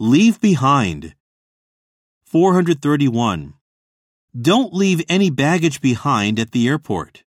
Leave 0.00 0.40
behind. 0.40 1.16
431. 2.22 3.54
Don't 4.40 4.72
leave 4.72 5.02
any 5.08 5.28
baggage 5.28 5.80
behind 5.80 6.38
at 6.38 6.52
the 6.52 6.68
airport. 6.68 7.24